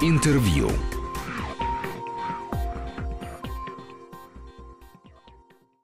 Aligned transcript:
Интервью. 0.00 0.70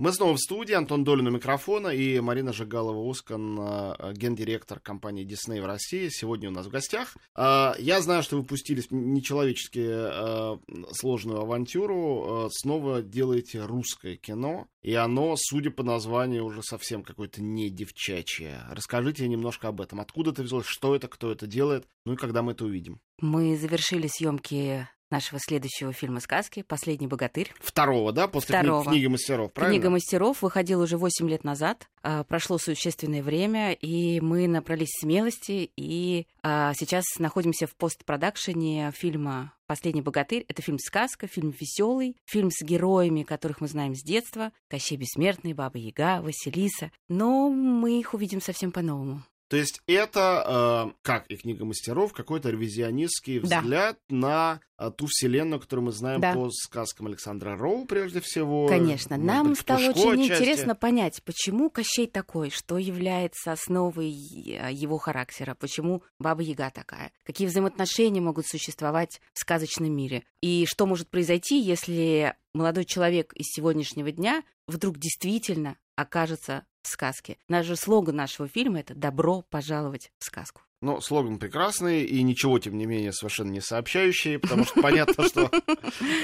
Мы 0.05 0.13
снова 0.13 0.35
в 0.35 0.39
студии, 0.39 0.75
Антон 0.75 1.03
Долин 1.03 1.29
у 1.29 1.31
микрофона 1.31 1.89
и 1.89 2.21
Марина 2.21 2.53
Жигалова-Ускан, 2.53 3.59
э, 3.59 4.13
гендиректор 4.13 4.79
компании 4.79 5.25
Disney 5.25 5.63
в 5.63 5.65
России, 5.65 6.11
сегодня 6.11 6.51
у 6.51 6.53
нас 6.53 6.67
в 6.67 6.69
гостях. 6.69 7.17
Э, 7.35 7.73
Я 7.79 8.03
знаю, 8.03 8.23
что 8.23 8.37
вы 8.37 8.45
пустились 8.45 8.89
нечеловечески 8.91 9.81
э, 9.83 10.59
сложную 10.93 11.41
авантюру, 11.41 12.49
э, 12.49 12.49
снова 12.53 13.01
делаете 13.01 13.65
русское 13.65 14.17
кино, 14.17 14.69
и 14.83 14.93
оно, 14.93 15.37
судя 15.39 15.71
по 15.71 15.83
названию, 15.83 16.45
уже 16.45 16.63
совсем 16.63 17.03
какое-то 17.03 17.43
не 17.43 17.71
девчачье. 17.71 18.61
Расскажите 18.71 19.27
немножко 19.27 19.69
об 19.69 19.81
этом. 19.81 20.01
Откуда 20.01 20.33
это 20.33 20.43
взялось, 20.43 20.67
что 20.67 20.95
это, 20.95 21.09
кто 21.09 21.33
это 21.33 21.47
делает, 21.47 21.89
ну 22.05 22.13
и 22.13 22.17
когда 22.17 22.43
мы 22.43 22.53
это 22.53 22.67
увидим. 22.67 23.01
Мы 23.23 23.57
завершили 23.57 24.09
съемки 24.09 24.87
нашего 25.15 25.39
следующего 25.41 25.93
фильма 25.93 26.19
сказки 26.19 26.63
«Последний 26.63 27.07
богатырь». 27.07 27.53
Второго, 27.61 28.11
да, 28.13 28.27
после 28.27 28.59
Второго. 28.59 28.83
кни- 28.83 28.91
книги 28.91 29.07
мастеров, 29.07 29.53
правильно? 29.53 29.75
Книга 29.79 29.91
мастеров 29.91 30.43
выходила 30.43 30.83
уже 30.83 30.99
8 30.99 31.29
лет 31.29 31.45
назад. 31.45 31.89
А, 32.03 32.25
Прошло 32.25 32.59
существенное 32.59 33.23
время, 33.23 33.73
и 33.73 34.21
мы 34.21 34.49
набрались 34.49 34.91
смелости, 35.01 35.71
и 35.77 36.27
а, 36.43 36.73
сейчас 36.75 37.05
находимся 37.19 37.67
в 37.69 37.77
постпродакшене 37.77 38.91
фильма 38.93 39.53
«Последний 39.67 40.03
богатырь». 40.03 40.45
Это 40.49 40.63
фильм-сказка, 40.63 41.27
фильм 41.29 41.51
веселый, 41.59 42.17
фильм 42.27 42.51
с 42.51 42.61
героями, 42.63 43.23
которых 43.23 43.61
мы 43.61 43.69
знаем 43.69 43.95
с 43.95 44.03
детства. 44.03 44.51
Кощей 44.69 44.97
Бессмертный, 44.99 45.53
Баба 45.55 45.79
Яга, 45.79 46.21
Василиса. 46.23 46.91
Но 47.09 47.49
мы 47.51 48.01
их 48.01 48.15
увидим 48.15 48.41
совсем 48.43 48.73
по-новому. 48.73 49.23
То 49.49 49.57
есть 49.57 49.81
это, 49.87 50.89
э, 50.89 50.95
как 51.03 51.27
и 51.31 51.37
книга 51.37 51.65
мастеров, 51.65 52.13
какой-то 52.13 52.51
ревизионистский 52.51 53.41
Да. 53.41 53.61
взгляд 53.61 53.99
на 54.09 54.61
э, 54.77 54.91
ту 54.91 55.07
вселенную, 55.07 55.61
которую 55.61 55.87
мы 55.87 55.93
знаем 55.93 56.21
Да. 56.21 56.35
по 56.35 56.51
сказкам 56.51 57.07
Александра 57.07 57.57
Роу, 57.57 57.85
прежде 57.85 58.21
всего. 58.21 58.67
Конечно, 58.67 59.17
может 59.17 59.27
нам 59.33 59.49
быть, 59.51 59.61
стало 59.61 59.93
Пушко 59.93 59.99
очень 60.09 60.25
отчасти. 60.25 60.43
интересно 60.43 60.75
понять, 60.75 61.23
почему 61.23 61.71
Кощей 61.71 62.07
такой, 62.09 62.51
что 62.51 62.79
является 62.79 63.53
основой 63.53 64.09
э, 64.11 64.73
его 64.73 64.99
характера, 64.99 65.55
почему 65.55 66.03
Баба 66.19 66.43
Яга 66.43 66.71
такая, 66.71 67.13
какие 67.25 67.47
взаимоотношения 67.47 68.21
могут 68.21 68.47
существовать 68.49 69.21
в 69.33 69.39
сказочном 69.39 69.95
мире, 69.95 70.25
и 70.41 70.67
что 70.67 70.87
может 70.87 71.09
произойти, 71.09 71.61
если 71.61 72.35
молодой 72.53 72.85
человек 72.85 73.33
из 73.35 73.47
сегодняшнего 73.53 74.11
дня 74.11 74.43
вдруг 74.67 74.99
действительно 74.99 75.77
окажется 75.97 76.65
в 76.83 76.89
сказке. 76.89 77.39
Наш 77.49 77.67
же 77.67 77.77
слоган 77.77 78.17
нашего 78.17 78.49
фильма 78.49 78.81
это 78.81 78.95
«Добро 78.95 79.43
пожаловать 79.43 80.11
в 80.19 80.25
сказку». 80.25 80.63
Ну, 80.83 81.01
слоган 81.01 81.39
прекрасный 81.39 82.05
и 82.05 82.23
ничего, 82.23 82.59
тем 82.59 82.77
не 82.77 82.85
менее, 82.85 83.13
совершенно 83.13 83.51
не 83.51 83.63
сообщающий, 83.63 84.39
потому 84.39 84.65
что 84.67 84.83
понятно, 84.83 85.25
что... 85.27 85.51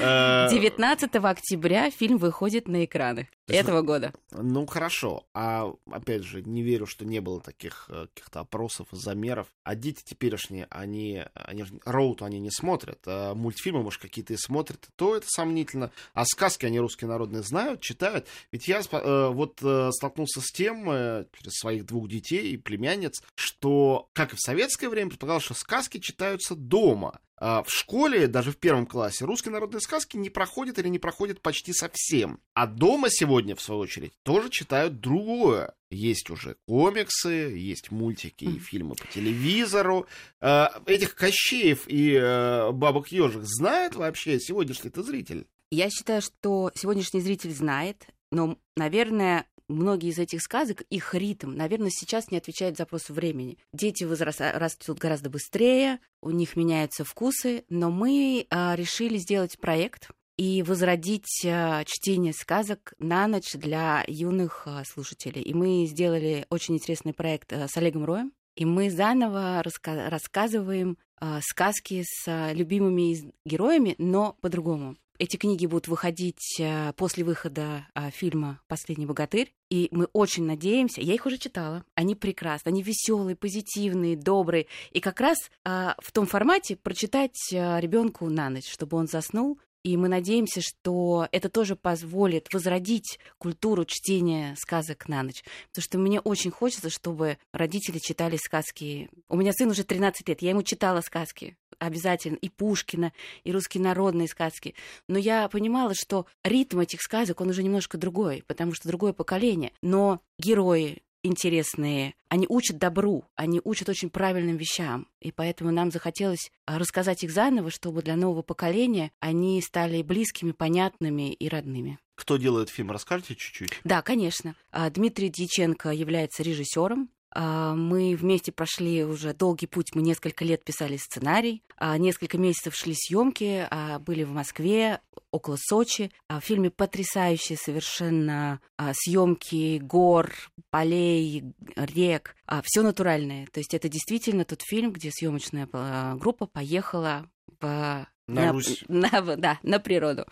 э, 0.03 0.49
19 0.51 1.17
октября 1.17 1.91
фильм 1.91 2.19
выходит 2.19 2.69
на 2.69 2.85
экраны 2.85 3.31
есть 3.51 3.63
этого 3.63 3.83
года. 3.83 4.13
Ну, 4.31 4.67
хорошо. 4.67 5.27
А, 5.35 5.73
опять 5.91 6.23
же, 6.23 6.43
не 6.43 6.63
верю, 6.63 6.87
что 6.87 7.05
не 7.05 7.21
было 7.21 7.41
таких 7.41 7.87
э, 7.89 8.07
каких-то 8.15 8.41
опросов, 8.41 8.89
замеров. 8.93 9.49
А 9.63 9.75
дети 9.75 10.03
теперешние, 10.05 10.67
они, 10.71 11.25
они 11.35 11.65
же 11.65 11.75
Роуд 11.85 12.23
они 12.23 12.41
не 12.41 12.51
смотрят. 12.51 13.01
А 13.07 13.35
мультфильмы, 13.35 13.83
может, 13.83 14.01
какие-то 14.01 14.33
и 14.33 14.37
смотрят, 14.37 14.89
то 14.97 15.17
это 15.17 15.27
сомнительно. 15.29 15.91
А 16.15 16.25
сказки 16.25 16.67
они 16.67 16.81
русские 16.81 17.09
народные 17.09 17.43
знают, 17.43 17.81
читают. 17.81 18.27
Ведь 18.53 18.69
я 18.69 18.81
э, 18.81 19.29
вот 19.29 19.61
э, 19.63 19.91
столкнулся 19.93 20.41
с 20.41 20.51
тем, 20.53 20.91
э, 20.91 21.27
через 21.37 21.53
своих 21.55 21.87
двух 21.87 22.09
детей 22.09 22.53
и 22.53 22.57
племянниц, 22.57 23.23
что, 23.35 24.09
как 24.13 24.33
и 24.33 24.37
в 24.37 24.41
советское 24.41 24.89
время, 24.89 25.11
предполагал, 25.11 25.41
что 25.41 25.55
сказки 25.55 25.99
читаются 25.99 26.55
дома. 26.55 27.21
А 27.41 27.63
в 27.63 27.71
школе, 27.71 28.27
даже 28.27 28.53
в 28.53 28.59
первом 28.59 28.85
классе, 28.85 29.25
русские 29.25 29.53
народные 29.53 29.81
сказки 29.81 30.19
не 30.19 30.29
проходят 30.29 30.79
или 30.79 30.89
не 30.89 30.99
проходят 30.99 31.41
почти 31.41 31.73
совсем. 31.73 32.39
А 32.53 32.67
дома 32.67 33.09
сегодня, 33.11 33.57
в 33.57 33.63
свою 33.63 33.81
очередь, 33.81 34.13
тоже 34.23 34.51
читают 34.51 35.01
другое. 35.01 35.73
Есть 35.89 36.29
уже 36.29 36.57
комиксы, 36.67 37.31
есть 37.57 37.91
мультики 37.91 38.45
и 38.45 38.59
фильмы 38.59 38.95
по 38.95 39.07
телевизору. 39.07 40.07
А, 40.41 40.83
Этих 40.85 41.15
Кощеев 41.15 41.85
и 41.89 42.13
э, 42.13 42.71
Бабок 42.73 43.09
Ежик 43.09 43.43
знает 43.45 43.97
вообще 43.97 44.39
сегодняшний-то 44.39 45.03
зритель? 45.03 45.47
Я 45.71 45.89
считаю, 45.89 46.21
что 46.21 46.71
сегодняшний 46.75 47.21
зритель 47.21 47.53
знает, 47.53 48.07
но, 48.31 48.59
наверное, 48.77 49.47
многие 49.71 50.11
из 50.11 50.19
этих 50.19 50.43
сказок, 50.43 50.83
их 50.91 51.15
ритм, 51.15 51.55
наверное, 51.55 51.91
сейчас 51.91 52.31
не 52.31 52.39
отвечает 52.39 52.77
запросу 52.77 53.15
времени. 53.15 53.59
Дети 53.73 54.05
возраста- 54.05 54.59
растут 54.59 54.99
гораздо 54.99 55.31
быстрее, 55.31 56.01
у 56.23 56.31
них 56.31 56.57
меняются 56.57 57.05
вкусы, 57.05 57.65
но 57.69 57.91
мы 57.91 58.47
а, 58.51 58.75
решили 58.77 59.17
сделать 59.17 59.59
проект 59.59 60.11
и 60.37 60.63
возродить 60.63 61.45
а, 61.47 61.85
чтение 61.85 62.33
сказок 62.33 62.95
на 62.99 63.27
ночь 63.27 63.53
для 63.55 64.05
юных 64.07 64.63
а, 64.67 64.83
слушателей. 64.85 65.43
И 65.43 65.55
мы 65.55 65.87
сделали 65.87 66.47
очень 66.51 66.77
интересный 66.77 67.13
проект 67.15 67.53
а, 67.53 67.67
с 67.69 67.77
Олегом 67.77 68.05
Роем, 68.05 68.33
и 68.57 68.65
мы 68.65 68.91
заново 68.91 69.63
раска- 69.63 70.09
рассказываем 70.09 70.99
а, 71.21 71.41
сказки 71.43 72.03
с 72.05 72.27
а, 72.27 72.53
любимыми 72.53 73.33
героями, 73.45 73.95
но 73.99 74.37
по-другому. 74.41 74.97
Эти 75.21 75.37
книги 75.37 75.67
будут 75.67 75.87
выходить 75.87 76.59
а, 76.63 76.95
после 76.95 77.25
выхода 77.25 77.87
а, 77.93 78.11
фильма 78.11 78.59
«Последний 78.69 79.05
богатырь». 79.05 79.53
И 79.69 79.89
мы 79.91 80.07
очень 80.15 80.47
надеемся, 80.47 81.03
я 81.03 81.13
их 81.13 81.27
уже 81.27 81.37
читала, 81.37 81.85
они 81.95 82.15
прекрасны, 82.15 82.71
они 82.71 82.83
веселые, 82.83 83.37
позитивные, 83.37 84.17
добрые. 84.17 84.67
И 84.93 85.01
как 85.01 85.21
раз 85.21 85.37
а, 85.63 85.95
в 85.99 86.11
том 86.13 86.25
формате 86.25 86.75
прочитать 86.75 87.37
ребенку 87.53 88.31
на 88.31 88.49
ночь, 88.49 88.73
чтобы 88.73 88.97
он 88.97 89.09
заснул. 89.09 89.61
И 89.83 89.99
мы 89.99 90.09
надеемся, 90.09 90.63
что 90.63 91.29
это 91.33 91.51
тоже 91.51 91.77
позволит 91.77 92.49
возродить 92.55 93.19
культуру 93.37 93.85
чтения 93.85 94.57
сказок 94.59 95.07
на 95.07 95.23
ночь. 95.23 95.45
Потому 95.69 95.83
что 95.83 95.99
мне 95.99 96.21
очень 96.21 96.51
хочется, 96.51 96.89
чтобы 96.89 97.37
родители 97.53 97.99
читали 97.99 98.39
сказки. 98.39 99.11
У 99.29 99.37
меня 99.37 99.53
сын 99.53 99.69
уже 99.69 99.85
13 99.85 100.27
лет, 100.31 100.41
я 100.41 100.51
ему 100.51 100.63
читала 100.63 101.03
сказки 101.03 101.59
обязательно, 101.81 102.37
и 102.37 102.49
Пушкина, 102.49 103.13
и 103.43 103.53
русские 103.53 103.83
народные 103.83 104.29
сказки. 104.29 104.75
Но 105.09 105.19
я 105.19 105.49
понимала, 105.49 105.95
что 105.95 106.27
ритм 106.45 106.81
этих 106.81 107.03
сказок, 107.03 107.41
он 107.41 107.49
уже 107.49 107.63
немножко 107.63 107.99
другой, 107.99 108.45
потому 108.47 108.75
что 108.75 108.89
другое 108.89 109.13
поколение. 109.13 109.73
Но 109.83 110.21
герои 110.39 111.03
интересные, 111.23 112.15
они 112.29 112.47
учат 112.49 112.79
добру, 112.79 113.25
они 113.37 113.61
учат 113.65 113.89
очень 113.89 114.11
правильным 114.11 114.57
вещам. 114.57 115.07
И 115.21 115.33
поэтому 115.33 115.71
нам 115.71 115.91
захотелось 115.91 116.51
а, 116.67 116.79
рассказать 116.79 117.25
их 117.25 117.31
заново, 117.31 117.71
чтобы 117.71 118.03
для 118.03 118.17
нового 118.17 118.43
поколения 118.43 119.13
они 119.21 119.61
стали 119.61 120.03
близкими, 120.03 120.53
понятными 120.53 121.33
и 121.33 121.49
родными. 121.49 121.99
Кто 122.15 122.37
делает 122.37 122.69
фильм, 122.69 122.91
расскажите 122.91 123.35
чуть-чуть. 123.35 123.81
Да, 123.85 124.03
конечно. 124.03 124.55
А, 124.71 124.91
Дмитрий 124.91 125.29
Дьяченко 125.31 125.91
является 125.91 126.43
режиссером. 126.43 127.11
А, 127.33 127.75
Мы 127.75 128.17
вместе 128.17 128.53
прошли 128.53 129.05
уже 129.05 129.33
долгий 129.35 129.67
путь, 129.67 129.95
мы 129.95 130.03
несколько 130.03 130.45
лет 130.45 130.65
писали 130.65 130.97
сценарий, 130.97 131.63
а, 131.77 131.97
несколько 131.99 132.39
месяцев 132.39 132.75
шли 132.75 132.95
съемки, 132.97 133.67
а, 133.71 133.99
были 133.99 134.25
в 134.25 134.31
Москве, 134.33 135.01
около 135.31 135.57
Сочи. 135.59 136.11
В 136.29 136.41
фильме 136.41 136.71
потрясающие 136.71 137.57
совершенно 137.57 138.61
съемки 138.93 139.79
гор, 139.79 140.33
полей, 140.71 141.45
рек, 141.77 142.35
все 142.65 142.83
натуральное. 142.83 143.47
То 143.53 143.61
есть 143.61 143.75
это 143.75 143.89
действительно 143.89 144.45
тот 144.45 144.63
фильм, 144.63 144.93
где 144.93 145.11
съемочная 145.13 145.69
группа 146.17 146.47
поехала 146.47 147.27
в 147.61 148.07
На 148.27 148.53
Русь. 148.53 148.85
на- 148.89 149.37
да, 149.37 149.59
на 149.63 149.79
природу. 149.79 150.27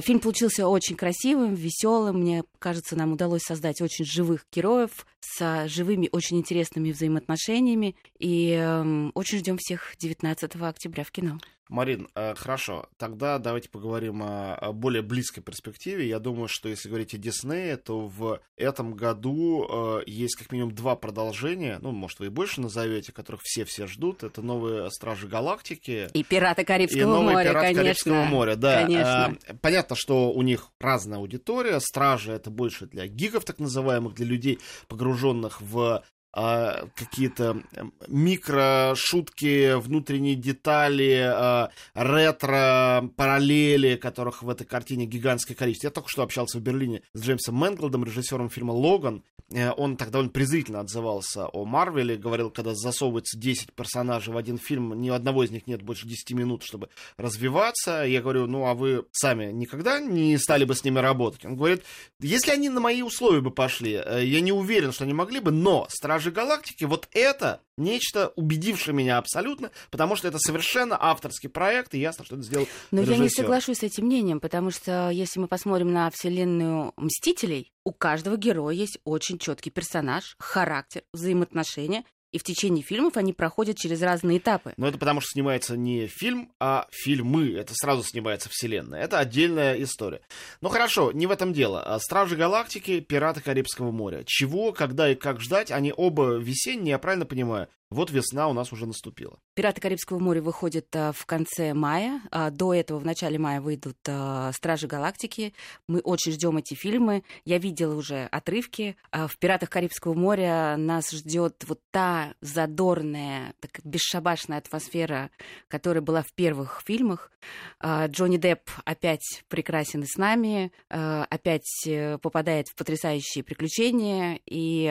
Фильм 0.00 0.20
получился 0.20 0.66
очень 0.66 0.96
красивым, 0.96 1.54
веселым. 1.54 2.20
Мне 2.20 2.44
кажется, 2.58 2.96
нам 2.96 3.12
удалось 3.12 3.42
создать 3.42 3.82
очень 3.82 4.06
живых 4.06 4.46
героев 4.50 5.04
с 5.28 5.68
живыми, 5.68 6.08
очень 6.12 6.38
интересными 6.38 6.92
взаимоотношениями. 6.92 7.96
И 8.18 8.52
эм, 8.52 9.10
очень 9.14 9.38
ждем 9.38 9.56
всех 9.58 9.94
19 9.98 10.56
октября 10.56 11.04
в 11.04 11.10
кино. 11.10 11.38
Марин, 11.68 12.08
э, 12.14 12.34
хорошо, 12.36 12.88
тогда 12.96 13.38
давайте 13.38 13.68
поговорим 13.68 14.22
о, 14.22 14.72
более 14.72 15.02
близкой 15.02 15.40
перспективе. 15.40 16.08
Я 16.08 16.20
думаю, 16.20 16.46
что 16.48 16.68
если 16.68 16.88
говорить 16.88 17.12
о 17.14 17.18
Диснее, 17.18 17.76
то 17.76 18.06
в 18.06 18.40
этом 18.56 18.94
году 18.94 19.66
э, 19.68 20.02
есть 20.06 20.36
как 20.36 20.52
минимум 20.52 20.74
два 20.74 20.94
продолжения, 20.94 21.78
ну, 21.82 21.90
может, 21.90 22.20
вы 22.20 22.26
и 22.26 22.28
больше 22.28 22.60
назовете, 22.60 23.12
которых 23.12 23.40
все-все 23.42 23.88
ждут. 23.88 24.22
Это 24.22 24.42
новые 24.42 24.90
Стражи 24.90 25.26
Галактики. 25.26 26.08
И 26.12 26.22
«Пираты 26.22 26.62
И 26.62 26.64
Карибского 26.64 27.16
новый 27.16 27.34
моря», 27.34 27.48
пират 27.48 27.62
конечно. 27.62 27.82
Карибского 27.82 28.24
моря, 28.24 28.56
да. 28.56 28.82
Конечно. 28.82 29.24
А, 29.24 29.54
понятно, 29.60 29.96
что 29.96 30.30
у 30.30 30.42
них 30.42 30.68
разная 30.78 31.18
аудитория. 31.18 31.80
Стражи 31.80 32.32
это 32.32 32.50
больше 32.50 32.86
для 32.86 33.08
гигов, 33.08 33.44
так 33.44 33.58
называемых, 33.58 34.14
для 34.14 34.26
людей, 34.26 34.60
погруженных 34.86 35.15
в 35.60 36.02
э, 36.36 36.86
какие-то 36.94 37.62
микрошутки, 38.08 39.74
внутренние 39.74 40.36
детали, 40.36 41.22
э, 41.24 41.68
ретро, 41.94 43.10
параллели, 43.16 43.96
которых 43.96 44.42
в 44.42 44.48
этой 44.48 44.66
картине 44.66 45.06
гигантское 45.06 45.56
количество. 45.56 45.88
Я 45.88 45.92
только 45.92 46.08
что 46.08 46.22
общался 46.22 46.58
в 46.58 46.62
Берлине 46.62 47.02
с 47.14 47.22
Джеймсом 47.22 47.54
Мэнглдом, 47.56 48.04
режиссером 48.04 48.50
фильма 48.50 48.72
«Логан». 48.72 49.24
Э, 49.50 49.70
он 49.72 49.96
так 49.96 50.10
довольно 50.10 50.30
презрительно 50.30 50.80
отзывался 50.80 51.46
о 51.46 51.64
Марвеле, 51.64 52.16
говорил, 52.16 52.50
когда 52.50 52.74
засовывается 52.74 53.38
10 53.38 53.72
персонажей 53.72 54.34
в 54.34 54.36
один 54.36 54.58
фильм, 54.58 55.00
ни 55.00 55.08
одного 55.08 55.44
из 55.44 55.50
них 55.50 55.66
нет 55.66 55.82
больше 55.82 56.06
10 56.06 56.32
минут, 56.32 56.62
чтобы 56.64 56.88
развиваться. 57.16 58.04
Я 58.04 58.22
говорю, 58.22 58.46
ну 58.46 58.66
а 58.66 58.74
вы 58.74 59.04
сами 59.12 59.52
никогда 59.52 60.00
не 60.00 60.36
стали 60.38 60.64
бы 60.64 60.74
с 60.74 60.84
ними 60.84 60.98
работать? 60.98 61.44
Он 61.44 61.56
говорит, 61.56 61.84
если 62.20 62.50
они 62.50 62.68
на 62.68 62.80
мои 62.80 63.02
условия 63.02 63.40
бы 63.40 63.50
пошли, 63.50 63.92
э, 64.04 64.24
я 64.24 64.40
не 64.40 64.52
уверен, 64.52 64.92
что 64.92 65.04
они 65.04 65.14
могли 65.14 65.40
бы, 65.40 65.52
но 65.52 65.86
Стражи 65.90 66.25
Галактики, 66.30 66.84
вот 66.84 67.08
это 67.12 67.60
нечто, 67.76 68.32
убедившее 68.36 68.94
меня 68.94 69.18
абсолютно, 69.18 69.70
потому 69.90 70.16
что 70.16 70.28
это 70.28 70.38
совершенно 70.38 70.96
авторский 70.98 71.48
проект, 71.48 71.94
и 71.94 71.98
ясно, 71.98 72.24
что 72.24 72.36
это 72.36 72.44
сделал 72.44 72.68
Но 72.90 73.02
режиссер. 73.02 73.16
я 73.16 73.22
не 73.22 73.28
соглашусь 73.28 73.78
с 73.78 73.82
этим 73.82 74.06
мнением, 74.06 74.40
потому 74.40 74.70
что 74.70 75.10
если 75.10 75.40
мы 75.40 75.48
посмотрим 75.48 75.92
на 75.92 76.10
вселенную 76.10 76.92
Мстителей, 76.96 77.72
у 77.84 77.92
каждого 77.92 78.36
героя 78.36 78.74
есть 78.74 78.98
очень 79.04 79.38
четкий 79.38 79.70
персонаж, 79.70 80.34
характер, 80.38 81.02
взаимоотношения, 81.12 82.04
и 82.36 82.38
в 82.38 82.42
течение 82.42 82.84
фильмов 82.84 83.16
они 83.16 83.32
проходят 83.32 83.78
через 83.78 84.02
разные 84.02 84.38
этапы. 84.38 84.74
Но 84.76 84.86
это 84.86 84.98
потому, 84.98 85.22
что 85.22 85.30
снимается 85.30 85.74
не 85.74 86.06
фильм, 86.06 86.52
а 86.60 86.86
фильмы. 86.90 87.52
Это 87.52 87.72
сразу 87.74 88.02
снимается 88.02 88.50
вселенная. 88.50 89.02
Это 89.02 89.18
отдельная 89.18 89.82
история. 89.82 90.20
Ну 90.60 90.68
хорошо, 90.68 91.12
не 91.12 91.26
в 91.26 91.30
этом 91.30 91.54
дело. 91.54 91.82
А 91.82 91.98
Стражи 91.98 92.36
Галактики, 92.36 93.00
Пираты 93.00 93.40
Карибского 93.40 93.90
моря. 93.90 94.22
Чего, 94.26 94.72
когда 94.72 95.10
и 95.10 95.14
как 95.14 95.40
ждать, 95.40 95.70
они 95.70 95.94
оба 95.96 96.36
весенние, 96.36 96.90
я 96.90 96.98
правильно 96.98 97.24
понимаю? 97.24 97.68
Вот 97.88 98.10
весна 98.10 98.48
у 98.48 98.52
нас 98.52 98.72
уже 98.72 98.84
наступила. 98.84 99.38
«Пираты 99.54 99.80
Карибского 99.80 100.18
моря» 100.18 100.42
выходят 100.42 100.86
а, 100.96 101.12
в 101.12 101.24
конце 101.24 101.72
мая. 101.72 102.20
А, 102.32 102.50
до 102.50 102.74
этого, 102.74 102.98
в 102.98 103.04
начале 103.04 103.38
мая, 103.38 103.60
выйдут 103.60 103.98
а, 104.08 104.50
«Стражи 104.52 104.88
Галактики». 104.88 105.54
Мы 105.86 106.00
очень 106.00 106.32
ждем 106.32 106.56
эти 106.56 106.74
фильмы. 106.74 107.22
Я 107.44 107.58
видела 107.58 107.94
уже 107.94 108.24
отрывки. 108.32 108.96
А, 109.12 109.28
в 109.28 109.38
«Пиратах 109.38 109.70
Карибского 109.70 110.14
моря» 110.14 110.76
нас 110.76 111.12
ждет 111.12 111.64
вот 111.68 111.80
та 111.92 112.34
задорная, 112.40 113.54
так, 113.60 113.80
бесшабашная 113.84 114.58
атмосфера, 114.58 115.30
которая 115.68 116.02
была 116.02 116.22
в 116.22 116.32
первых 116.32 116.82
фильмах. 116.84 117.30
А, 117.78 118.08
Джонни 118.08 118.36
Депп 118.36 118.68
опять 118.84 119.44
прекрасен 119.46 120.02
и 120.02 120.06
с 120.06 120.16
нами, 120.16 120.72
а, 120.90 121.24
опять 121.30 121.86
э, 121.86 122.18
попадает 122.18 122.66
в 122.68 122.74
потрясающие 122.74 123.44
приключения, 123.44 124.40
и 124.44 124.86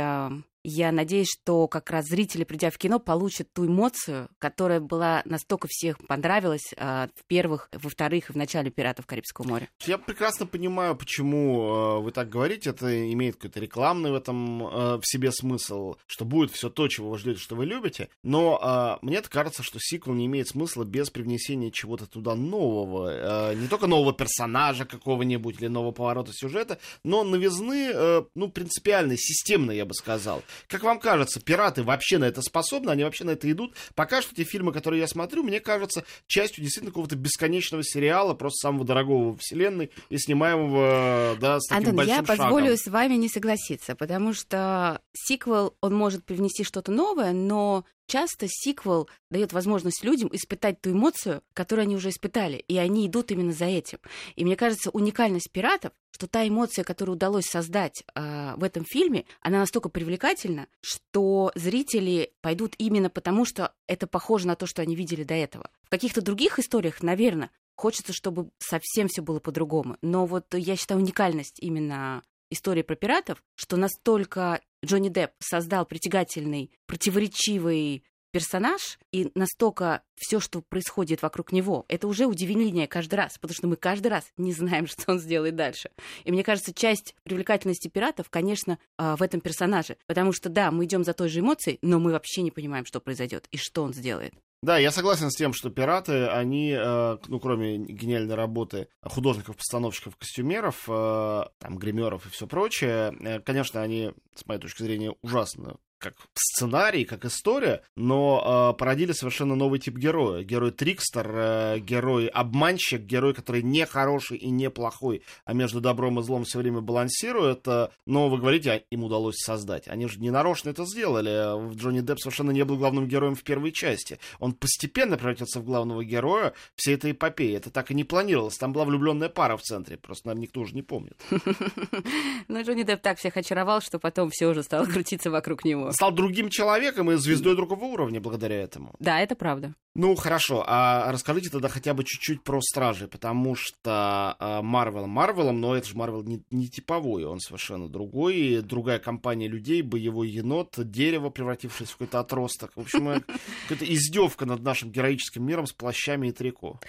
я 0.65 0.91
надеюсь, 0.91 1.27
что 1.29 1.67
как 1.67 1.91
раз 1.91 2.05
зрители, 2.05 2.43
придя 2.43 2.71
в 2.71 2.77
кино, 2.77 2.99
получат 2.99 3.53
ту 3.53 3.67
эмоцию, 3.67 4.29
которая 4.39 4.79
была 4.79 5.21
настолько 5.25 5.67
всех 5.69 5.97
понравилась 6.07 6.73
э, 6.75 7.07
в 7.15 7.25
первых, 7.27 7.69
во 7.71 7.89
вторых 7.89 8.29
и 8.29 8.33
в 8.33 8.35
начале 8.35 8.71
«Пиратов 8.71 9.05
Карибского 9.05 9.47
моря». 9.47 9.69
Я 9.85 9.99
прекрасно 9.99 10.47
понимаю, 10.47 10.95
почему 10.95 11.99
э, 11.99 11.99
вы 12.01 12.11
так 12.11 12.29
говорите. 12.29 12.71
Это 12.71 13.11
имеет 13.13 13.35
какой-то 13.35 13.59
рекламный 13.59 14.11
в 14.11 14.15
этом 14.15 14.65
э, 14.65 14.97
в 14.97 15.01
себе 15.03 15.31
смысл, 15.31 15.95
что 16.07 16.25
будет 16.25 16.51
все 16.51 16.69
то, 16.71 16.87
чего 16.87 17.11
вы 17.11 17.19
ждете, 17.19 17.39
что 17.39 17.55
вы 17.55 17.65
любите. 17.65 18.09
Но 18.23 18.97
э, 19.01 19.05
мне 19.05 19.21
кажется, 19.21 19.61
что 19.61 19.77
сиквел 19.79 20.15
не 20.15 20.25
имеет 20.25 20.47
смысла 20.47 20.83
без 20.83 21.11
привнесения 21.11 21.69
чего-то 21.69 22.07
туда 22.07 22.33
нового. 22.33 23.51
Э, 23.51 23.55
не 23.55 23.67
только 23.67 23.85
нового 23.85 24.13
персонажа 24.13 24.85
какого-нибудь 24.85 25.59
или 25.59 25.67
нового 25.67 25.91
поворота 25.91 26.31
сюжета, 26.33 26.79
но 27.03 27.23
новизны, 27.23 27.91
э, 27.93 28.23
ну, 28.33 28.49
принципиальной, 28.49 29.17
системной, 29.17 29.77
я 29.77 29.85
бы 29.85 29.93
сказал. 29.93 30.41
Как 30.67 30.83
вам 30.83 30.99
кажется, 30.99 31.39
пираты 31.39 31.83
вообще 31.83 32.17
на 32.17 32.25
это 32.25 32.41
способны? 32.41 32.91
Они 32.91 33.03
вообще 33.03 33.23
на 33.23 33.31
это 33.31 33.49
идут? 33.51 33.75
Пока 33.95 34.21
что 34.21 34.35
те 34.35 34.43
фильмы, 34.43 34.71
которые 34.71 35.01
я 35.01 35.07
смотрю, 35.07 35.43
мне 35.43 35.59
кажется 35.59 36.03
частью 36.27 36.63
действительно 36.63 36.91
какого-то 36.91 37.15
бесконечного 37.15 37.83
сериала, 37.83 38.33
просто 38.33 38.67
самого 38.67 38.85
дорогого 38.85 39.31
во 39.31 39.37
вселенной 39.37 39.91
и 40.09 40.17
снимаемого, 40.17 41.37
да, 41.39 41.59
с 41.59 41.67
таким 41.67 41.77
Антон, 41.77 41.95
большим 41.95 42.15
я 42.15 42.23
позволю 42.23 42.65
шагом. 42.65 42.77
с 42.77 42.87
вами 42.87 43.13
не 43.15 43.29
согласиться, 43.29 43.95
потому 43.95 44.33
что 44.33 45.01
сиквел, 45.13 45.75
он 45.81 45.93
может 45.95 46.25
привнести 46.25 46.63
что-то 46.63 46.91
новое, 46.91 47.31
но 47.31 47.85
часто 48.07 48.47
сиквел 48.49 49.09
дает 49.29 49.53
возможность 49.53 50.03
людям 50.03 50.29
испытать 50.31 50.81
ту 50.81 50.91
эмоцию, 50.91 51.43
которую 51.53 51.83
они 51.83 51.95
уже 51.95 52.09
испытали, 52.09 52.57
и 52.57 52.77
они 52.77 53.07
идут 53.07 53.31
именно 53.31 53.51
за 53.51 53.65
этим. 53.65 53.99
И 54.35 54.45
мне 54.45 54.55
кажется, 54.55 54.89
уникальность 54.91 55.51
пиратов, 55.51 55.91
что 56.11 56.27
та 56.27 56.47
эмоция, 56.47 56.83
которую 56.83 57.15
удалось 57.15 57.45
создать 57.45 58.03
э, 58.13 58.53
в 58.55 58.63
этом 58.63 58.85
фильме, 58.85 59.25
она 59.41 59.59
настолько 59.59 59.89
привлекательна, 59.89 60.67
что 60.81 61.51
зрители 61.55 62.33
пойдут 62.41 62.75
именно 62.77 63.09
потому, 63.09 63.45
что 63.45 63.73
это 63.87 64.07
похоже 64.07 64.47
на 64.47 64.55
то, 64.55 64.65
что 64.65 64.81
они 64.81 64.95
видели 64.95 65.23
до 65.23 65.33
этого. 65.33 65.69
В 65.83 65.89
каких-то 65.89 66.21
других 66.21 66.59
историях, 66.59 67.03
наверное, 67.03 67.51
хочется, 67.75 68.13
чтобы 68.13 68.49
совсем 68.57 69.07
все 69.07 69.21
было 69.21 69.39
по-другому. 69.39 69.97
Но 70.01 70.25
вот 70.25 70.53
я 70.53 70.75
считаю 70.75 71.01
уникальность 71.01 71.59
именно 71.59 72.23
истории 72.49 72.81
про 72.81 72.95
пиратов, 72.95 73.43
что 73.55 73.77
настолько 73.77 74.61
Джонни 74.85 75.09
Депп 75.09 75.33
создал 75.39 75.85
притягательный, 75.85 76.71
противоречивый 76.85 78.05
персонаж, 78.35 78.99
и 79.13 79.31
настолько 79.33 80.01
все, 80.17 80.41
что 80.41 80.59
происходит 80.59 81.21
вокруг 81.21 81.53
него, 81.53 81.85
это 81.87 82.05
уже 82.05 82.25
удивление 82.25 82.85
каждый 82.85 83.15
раз, 83.15 83.37
потому 83.37 83.55
что 83.55 83.67
мы 83.67 83.77
каждый 83.77 84.07
раз 84.07 84.25
не 84.35 84.51
знаем, 84.51 84.87
что 84.87 85.13
он 85.13 85.19
сделает 85.19 85.55
дальше. 85.55 85.89
И 86.25 86.33
мне 86.33 86.43
кажется, 86.43 86.73
часть 86.73 87.15
привлекательности 87.23 87.87
пиратов, 87.87 88.29
конечно, 88.29 88.77
а, 88.97 89.15
в 89.15 89.21
этом 89.21 89.39
персонаже, 89.39 89.95
потому 90.05 90.33
что 90.33 90.49
да, 90.49 90.69
мы 90.71 90.83
идем 90.83 91.05
за 91.05 91.13
той 91.13 91.29
же 91.29 91.39
эмоцией, 91.39 91.79
но 91.81 91.97
мы 91.97 92.11
вообще 92.11 92.41
не 92.41 92.51
понимаем, 92.51 92.85
что 92.85 92.99
произойдет 92.99 93.47
и 93.51 93.57
что 93.57 93.83
он 93.83 93.93
сделает. 93.93 94.33
Да, 94.61 94.77
я 94.77 94.91
согласен 94.91 95.31
с 95.31 95.35
тем, 95.37 95.53
что 95.53 95.69
пираты, 95.69 96.25
они, 96.25 96.75
э, 96.77 97.17
ну, 97.27 97.39
кроме 97.39 97.77
гениальной 97.77 98.35
работы 98.35 98.89
художников, 99.01 99.55
постановщиков, 99.55 100.17
костюмеров, 100.17 100.83
э, 100.89 101.43
там, 101.59 101.77
гримеров 101.77 102.25
и 102.25 102.29
все 102.29 102.47
прочее, 102.47 103.15
э, 103.21 103.39
конечно, 103.39 103.81
они, 103.81 104.11
с 104.35 104.45
моей 104.45 104.59
точки 104.59 104.83
зрения, 104.83 105.15
ужасно 105.21 105.77
как 106.11 106.27
сценарий, 106.33 107.05
как 107.05 107.25
история, 107.25 107.81
но 107.95 108.71
э, 108.73 108.77
породили 108.77 109.11
совершенно 109.11 109.55
новый 109.55 109.79
тип 109.79 109.97
героя. 109.97 110.43
Герой 110.43 110.71
Трикстер, 110.71 111.29
э, 111.33 111.79
герой 111.79 112.27
обманщик, 112.27 113.01
герой, 113.01 113.33
который 113.33 113.61
не 113.63 113.85
хороший 113.85 114.37
и 114.37 114.49
не 114.49 114.69
плохой, 114.69 115.21
а 115.45 115.53
между 115.53 115.81
добром 115.81 116.19
и 116.19 116.23
злом 116.23 116.43
все 116.43 116.59
время 116.59 116.81
балансирует. 116.81 117.67
Э, 117.67 117.89
но 118.05 118.29
вы 118.29 118.37
говорите, 118.37 118.71
а 118.71 118.75
им 118.89 119.03
удалось 119.03 119.37
создать. 119.37 119.87
Они 119.87 120.07
же 120.07 120.19
не 120.19 120.31
нарочно 120.31 120.69
это 120.69 120.85
сделали. 120.85 121.75
Джонни 121.75 122.01
Депп 122.01 122.19
совершенно 122.19 122.51
не 122.51 122.63
был 122.63 122.77
главным 122.77 123.07
героем 123.07 123.35
в 123.35 123.43
первой 123.43 123.71
части. 123.71 124.19
Он 124.39 124.53
постепенно 124.53 125.17
превратился 125.17 125.59
в 125.59 125.65
главного 125.65 126.03
героя 126.03 126.53
всей 126.75 126.95
этой 126.95 127.11
эпопеи. 127.11 127.55
Это 127.55 127.69
так 127.69 127.91
и 127.91 127.93
не 127.93 128.03
планировалось. 128.03 128.57
Там 128.57 128.73
была 128.73 128.85
влюбленная 128.85 129.29
пара 129.29 129.57
в 129.57 129.61
центре. 129.61 129.97
Просто, 129.97 130.27
наверное, 130.27 130.43
никто 130.43 130.61
уже 130.61 130.75
не 130.75 130.81
помнит. 130.81 131.19
Но 132.47 132.61
Джонни 132.61 132.83
Депп 132.83 133.01
так 133.01 133.17
всех 133.19 133.37
очаровал, 133.37 133.81
что 133.81 133.99
потом 133.99 134.29
все 134.29 134.47
уже 134.47 134.63
стало 134.63 134.85
крутиться 134.85 135.31
вокруг 135.31 135.65
него. 135.65 135.91
Стал 135.95 136.11
другим 136.11 136.49
человеком 136.49 137.11
и 137.11 137.15
звездой 137.15 137.55
другого 137.55 137.85
уровня 137.85 138.21
благодаря 138.21 138.61
этому. 138.61 138.93
Да, 138.99 139.19
это 139.19 139.35
правда. 139.35 139.73
Ну, 139.95 140.13
хорошо, 140.15 140.61
а 140.67 141.09
расскажите 141.09 141.49
тогда 141.49 141.69
хотя 141.69 141.93
бы 141.93 142.03
чуть-чуть 142.03 142.43
про 142.43 142.59
Стражи, 142.59 143.07
потому 143.07 143.55
что 143.55 144.35
Марвел 144.61 145.07
Марвелом, 145.07 145.61
но 145.61 145.73
это 145.73 145.87
же 145.87 145.95
Марвел 145.95 146.21
не, 146.23 146.43
не 146.51 146.67
типовой, 146.67 147.23
он 147.23 147.39
совершенно 147.39 147.87
другой, 147.87 148.61
другая 148.61 148.99
компания 148.99 149.47
людей, 149.47 149.81
боевой 149.81 150.29
енот, 150.29 150.73
дерево, 150.77 151.29
превратившееся 151.29 151.93
в 151.93 151.95
какой-то 151.95 152.19
отросток. 152.19 152.71
В 152.75 152.81
общем, 152.81 153.07
э, 153.09 153.21
какая-то 153.69 153.85
издевка 153.93 154.45
над 154.45 154.61
нашим 154.61 154.91
героическим 154.91 155.45
миром 155.45 155.65
с 155.65 155.71
плащами 155.71 156.27
и 156.27 156.31
трико. 156.31 156.79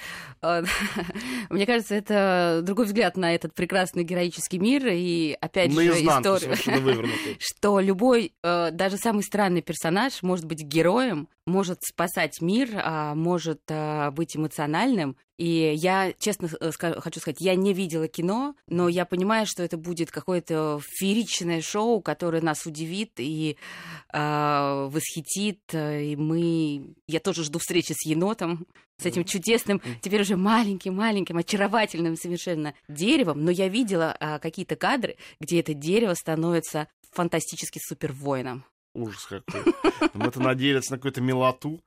А, 0.42 0.64
Мне 1.50 1.64
кажется, 1.64 1.94
это 1.94 2.60
другой 2.62 2.86
взгляд 2.86 3.16
на 3.16 3.34
этот 3.34 3.54
прекрасный 3.54 4.02
героический 4.02 4.58
мир, 4.58 4.88
и 4.88 5.36
опять 5.40 5.72
же 5.72 5.86
история, 5.86 6.56
что 7.38 7.80
любой, 7.80 8.32
э, 8.42 8.70
даже 8.96 9.02
самый 9.02 9.22
странный 9.22 9.62
персонаж 9.62 10.22
может 10.22 10.44
быть 10.46 10.62
героем, 10.62 11.28
может 11.46 11.82
спасать 11.82 12.40
мир, 12.40 12.70
а, 12.74 13.14
может 13.14 13.60
а, 13.68 14.10
быть 14.10 14.36
эмоциональным. 14.36 15.16
И 15.38 15.74
я, 15.76 16.14
честно 16.18 16.48
э, 16.60 16.70
ска- 16.70 16.98
хочу 17.00 17.20
сказать, 17.20 17.40
я 17.40 17.54
не 17.54 17.74
видела 17.74 18.08
кино, 18.08 18.54
но 18.68 18.88
я 18.88 19.04
понимаю, 19.04 19.44
что 19.46 19.62
это 19.62 19.76
будет 19.76 20.10
какое-то 20.10 20.80
фееричное 20.82 21.60
шоу, 21.60 22.00
которое 22.00 22.40
нас 22.40 22.64
удивит 22.64 23.12
и 23.18 23.58
а, 24.12 24.86
восхитит. 24.88 25.60
И 25.74 26.16
мы... 26.16 26.94
Я 27.06 27.20
тоже 27.20 27.44
жду 27.44 27.58
встречи 27.58 27.92
с 27.92 28.06
енотом, 28.06 28.66
с 28.98 29.04
этим 29.04 29.24
чудесным, 29.24 29.82
теперь 30.00 30.22
уже 30.22 30.36
маленьким-маленьким, 30.36 31.36
очаровательным 31.36 32.16
совершенно 32.16 32.72
деревом. 32.88 33.44
Но 33.44 33.50
я 33.50 33.68
видела 33.68 34.16
а, 34.18 34.38
какие-то 34.38 34.76
кадры, 34.76 35.16
где 35.38 35.60
это 35.60 35.74
дерево 35.74 36.14
становится 36.14 36.88
фантастически 37.12 37.78
супервоином. 37.82 38.64
Ужас 38.96 39.26
какой. 39.26 39.74
Это 40.14 40.40
надеялись 40.40 40.88
на 40.88 40.96
какую-то 40.96 41.20
милоту. 41.20 41.82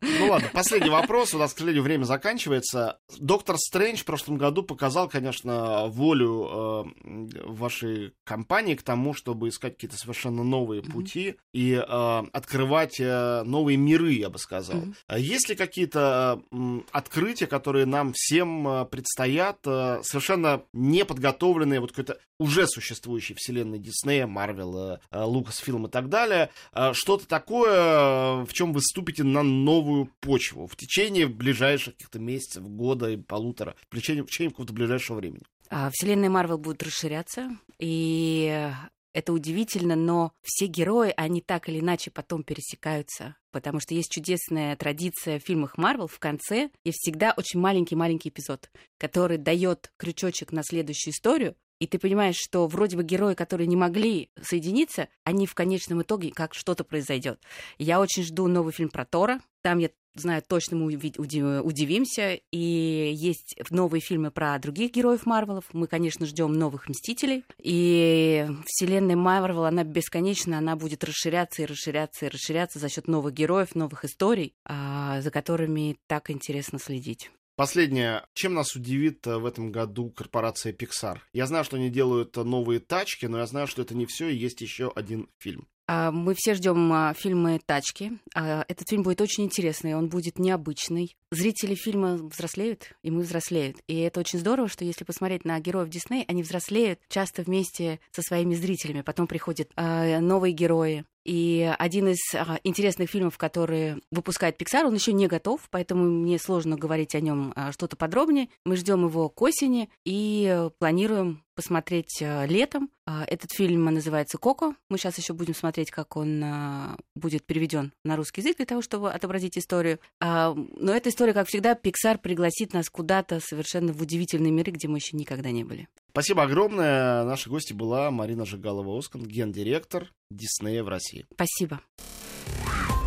Ну 0.00 0.30
ладно, 0.30 0.48
последний 0.52 0.90
вопрос. 0.90 1.32
У 1.34 1.38
нас, 1.38 1.52
к 1.52 1.58
сожалению, 1.58 1.84
время 1.84 2.02
заканчивается. 2.02 2.98
Доктор 3.18 3.56
Стрэндж 3.56 4.00
в 4.00 4.04
прошлом 4.04 4.38
году 4.38 4.64
показал, 4.64 5.08
конечно, 5.08 5.86
волю 5.86 6.84
э, 7.04 7.28
вашей 7.44 8.12
компании 8.24 8.74
к 8.74 8.82
тому, 8.82 9.14
чтобы 9.14 9.48
искать 9.48 9.74
какие-то 9.74 9.96
совершенно 9.96 10.42
новые 10.42 10.82
пути 10.82 11.36
и 11.52 11.74
э, 11.74 12.22
открывать 12.32 12.98
э, 12.98 13.42
новые 13.44 13.76
миры, 13.76 14.12
я 14.12 14.28
бы 14.28 14.38
сказал. 14.38 14.78
Mm-hmm. 14.78 15.20
Есть 15.20 15.48
ли 15.48 15.54
какие-то 15.54 16.42
э, 16.50 16.80
открытия, 16.90 17.46
которые 17.46 17.86
нам 17.86 18.12
всем 18.14 18.66
э, 18.66 18.84
предстоят, 18.86 19.58
э, 19.64 20.00
совершенно 20.02 20.62
неподготовленные, 20.72 21.78
вот 21.78 21.92
какой-то 21.92 22.18
уже 22.40 22.66
существующей 22.66 23.34
вселенной 23.34 23.78
Диснея, 23.78 24.26
Марвел, 24.26 24.98
Лукасфилм 25.12 25.86
и 25.86 25.90
так 25.90 26.08
далее, 26.08 26.47
э, 26.72 26.92
что-то 26.94 27.26
такое, 27.26 28.44
в 28.44 28.52
чем 28.52 28.72
вы 28.72 28.80
ступите 28.80 29.24
на 29.24 29.42
новую 29.42 30.06
почву 30.20 30.66
в 30.66 30.76
течение 30.76 31.26
ближайших 31.26 31.94
каких-то 31.94 32.18
месяцев, 32.18 32.62
года 32.64 33.10
и 33.10 33.16
полутора, 33.16 33.76
в 33.90 33.96
течение, 33.96 34.24
в 34.24 34.26
течение 34.26 34.50
какого-то 34.50 34.72
ближайшего 34.72 35.16
времени? 35.16 35.42
А, 35.70 35.90
вселенная 35.92 36.30
Марвел 36.30 36.58
будет 36.58 36.82
расширяться, 36.82 37.50
и 37.78 38.70
это 39.18 39.32
удивительно, 39.32 39.96
но 39.96 40.32
все 40.42 40.66
герои, 40.66 41.12
они 41.16 41.40
так 41.40 41.68
или 41.68 41.80
иначе 41.80 42.10
потом 42.10 42.44
пересекаются. 42.44 43.36
Потому 43.50 43.80
что 43.80 43.94
есть 43.94 44.12
чудесная 44.12 44.76
традиция 44.76 45.40
в 45.40 45.42
фильмах 45.42 45.78
Марвел 45.78 46.06
в 46.06 46.18
конце 46.18 46.70
есть 46.84 46.98
всегда 47.00 47.34
очень 47.36 47.58
маленький-маленький 47.58 48.28
эпизод, 48.28 48.70
который 48.98 49.38
дает 49.38 49.92
крючочек 49.96 50.52
на 50.52 50.62
следующую 50.62 51.12
историю, 51.12 51.56
и 51.78 51.86
ты 51.86 51.98
понимаешь, 51.98 52.36
что 52.36 52.66
вроде 52.66 52.96
бы 52.96 53.04
герои, 53.04 53.34
которые 53.34 53.66
не 53.66 53.76
могли 53.76 54.30
соединиться, 54.40 55.08
они 55.24 55.46
в 55.46 55.54
конечном 55.54 56.02
итоге 56.02 56.30
как 56.30 56.54
что-то 56.54 56.84
произойдет. 56.84 57.40
Я 57.78 58.00
очень 58.00 58.24
жду 58.24 58.46
новый 58.48 58.72
фильм 58.72 58.88
про 58.88 59.04
Тора. 59.04 59.40
Там 59.62 59.78
я 59.78 59.90
знаю, 60.14 60.42
точно 60.46 60.76
мы 60.76 60.86
удивимся. 60.86 62.40
И 62.50 63.12
есть 63.14 63.56
новые 63.70 64.00
фильмы 64.00 64.30
про 64.30 64.58
других 64.58 64.92
героев 64.92 65.26
Марвелов. 65.26 65.64
Мы, 65.72 65.86
конечно, 65.86 66.26
ждем 66.26 66.52
новых 66.52 66.88
Мстителей. 66.88 67.44
И 67.58 68.46
вселенная 68.66 69.16
Марвел, 69.16 69.64
она 69.64 69.84
бесконечна, 69.84 70.58
она 70.58 70.76
будет 70.76 71.04
расширяться 71.04 71.62
и 71.62 71.66
расширяться 71.66 72.26
и 72.26 72.28
расширяться 72.28 72.78
за 72.78 72.88
счет 72.88 73.08
новых 73.08 73.34
героев, 73.34 73.74
новых 73.74 74.04
историй, 74.04 74.54
а, 74.64 75.20
за 75.20 75.30
которыми 75.30 75.98
так 76.06 76.30
интересно 76.30 76.78
следить. 76.78 77.30
Последнее. 77.58 78.24
Чем 78.34 78.54
нас 78.54 78.76
удивит 78.76 79.26
э, 79.26 79.36
в 79.36 79.44
этом 79.44 79.72
году 79.72 80.10
корпорация 80.10 80.72
Pixar? 80.72 81.18
Я 81.32 81.46
знаю, 81.46 81.64
что 81.64 81.76
они 81.76 81.90
делают 81.90 82.36
новые 82.36 82.78
тачки, 82.78 83.26
но 83.26 83.38
я 83.38 83.46
знаю, 83.46 83.66
что 83.66 83.82
это 83.82 83.96
не 83.96 84.06
все, 84.06 84.28
и 84.28 84.36
есть 84.36 84.60
еще 84.60 84.92
один 84.94 85.28
фильм. 85.38 85.66
А, 85.88 86.12
мы 86.12 86.34
все 86.36 86.54
ждем 86.54 86.92
а, 86.92 87.14
фильмы 87.14 87.58
«Тачки». 87.66 88.12
А, 88.32 88.64
этот 88.68 88.88
фильм 88.88 89.02
будет 89.02 89.20
очень 89.20 89.42
интересный, 89.42 89.96
он 89.96 90.08
будет 90.08 90.38
необычный. 90.38 91.16
Зрители 91.32 91.74
фильма 91.74 92.14
взрослеют, 92.14 92.92
и 93.02 93.10
мы 93.10 93.22
взрослеют. 93.22 93.78
И 93.88 93.98
это 93.98 94.20
очень 94.20 94.38
здорово, 94.38 94.68
что 94.68 94.84
если 94.84 95.02
посмотреть 95.02 95.44
на 95.44 95.58
героев 95.58 95.88
Дисней, 95.88 96.26
они 96.28 96.44
взрослеют 96.44 97.00
часто 97.08 97.42
вместе 97.42 97.98
со 98.12 98.22
своими 98.22 98.54
зрителями. 98.54 99.00
Потом 99.00 99.26
приходят 99.26 99.72
новые 99.76 100.52
герои, 100.52 101.04
и 101.28 101.70
один 101.78 102.08
из 102.08 102.34
а, 102.34 102.58
интересных 102.64 103.10
фильмов, 103.10 103.36
которые 103.36 103.98
выпускает 104.10 104.58
Pixar, 104.58 104.86
он 104.86 104.94
еще 104.94 105.12
не 105.12 105.26
готов, 105.26 105.60
поэтому 105.70 106.04
мне 106.04 106.38
сложно 106.38 106.76
говорить 106.76 107.14
о 107.14 107.20
нем 107.20 107.52
а, 107.54 107.70
что-то 107.70 107.96
подробнее. 107.96 108.48
Мы 108.64 108.76
ждем 108.76 109.04
его 109.04 109.28
к 109.28 109.42
осени 109.42 109.90
и 110.06 110.70
планируем 110.78 111.44
посмотреть 111.58 112.22
а, 112.22 112.46
летом. 112.46 112.88
А, 113.04 113.24
этот 113.26 113.50
фильм 113.52 113.84
называется 113.84 114.38
«Коко». 114.38 114.74
Мы 114.88 114.96
сейчас 114.96 115.18
еще 115.18 115.34
будем 115.34 115.56
смотреть, 115.56 115.90
как 115.90 116.16
он 116.16 116.40
а, 116.42 116.96
будет 117.14 117.44
переведен 117.44 117.92
на 118.04 118.16
русский 118.16 118.40
язык 118.40 118.58
для 118.58 118.66
того, 118.66 118.80
чтобы 118.80 119.12
отобразить 119.12 119.58
историю. 119.58 119.98
Но 120.20 120.94
эта 120.94 121.10
история, 121.10 121.34
как 121.34 121.48
всегда, 121.48 121.72
Pixar 121.72 122.18
пригласит 122.22 122.72
нас 122.72 122.88
куда-то 122.88 123.40
совершенно 123.40 123.92
в 123.92 124.00
удивительные 124.00 124.52
миры, 124.52 124.70
где 124.70 124.86
мы 124.86 124.98
еще 124.98 125.16
никогда 125.16 125.50
не 125.50 125.64
были. 125.64 125.88
Спасибо 126.18 126.42
огромное. 126.42 127.22
Нашей 127.22 127.48
гости 127.48 127.72
была 127.72 128.10
Марина 128.10 128.44
Жигалова-Оскан, 128.44 129.22
гендиректор 129.22 130.08
Диснея 130.32 130.82
в 130.82 130.88
России. 130.88 131.26
Спасибо. 131.32 131.80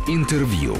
Интервью. 0.08 0.74